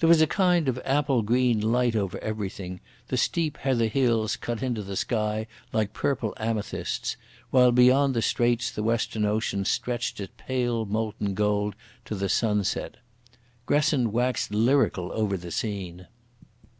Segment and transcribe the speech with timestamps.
[0.00, 4.60] There was a kind of apple green light over everything; the steep heather hills cut
[4.60, 7.16] into the sky like purple amethysts,
[7.50, 12.96] while beyond the straits the western ocean stretched its pale molten gold to the sunset.
[13.66, 16.08] Gresson waxed lyrical over the scene.